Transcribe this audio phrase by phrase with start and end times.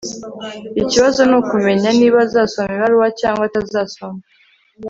[0.81, 4.21] ikibazo nukumenya niba azasoma ibaruwa cyangwa atazasoma